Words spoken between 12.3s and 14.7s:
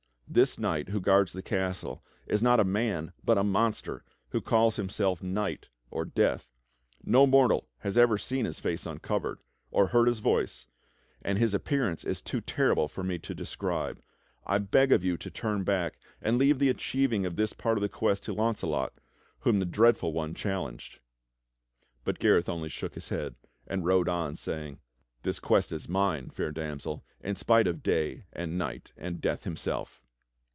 terrible for me to describe. I